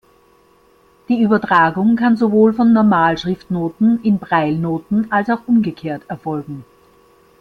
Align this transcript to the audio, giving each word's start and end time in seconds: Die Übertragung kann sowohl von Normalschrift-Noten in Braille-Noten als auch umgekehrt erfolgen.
Die 1.09 1.21
Übertragung 1.21 1.95
kann 1.95 2.17
sowohl 2.17 2.53
von 2.53 2.73
Normalschrift-Noten 2.73 4.01
in 4.01 4.17
Braille-Noten 4.17 5.11
als 5.11 5.29
auch 5.29 5.41
umgekehrt 5.47 6.01
erfolgen. 6.09 6.65